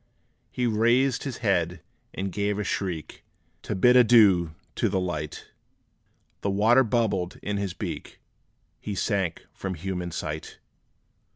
[0.49, 1.79] He raised his head,
[2.11, 3.23] and gave a shriek,
[3.61, 5.51] To bid adieu to light:
[6.41, 8.19] The water bubbled in his beak
[8.79, 10.57] He sank from human sight!